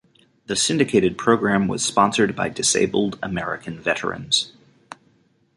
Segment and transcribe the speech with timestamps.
[0.47, 4.51] The syndicated program was sponsored by Disabled American Veterans.